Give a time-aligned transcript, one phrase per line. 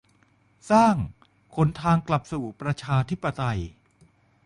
[0.71, 0.95] "สร้าง"
[1.55, 3.59] หนทางกลับสู่ประชาธิปไตย